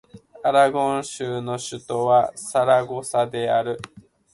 [0.43, 3.79] アラゴン州の州都はサラゴサである